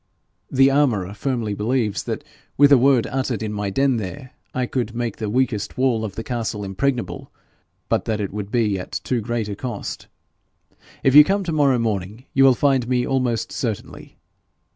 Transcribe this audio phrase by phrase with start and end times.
[0.49, 2.23] The armourer firmly believes that
[2.57, 6.15] with a word uttered in my den there, I could make the weakest wall of
[6.15, 7.31] the castle impregnable,
[7.87, 10.07] but that it would be at too great a cost.
[11.03, 14.17] If you come to morrow morning you will find me almost certainly.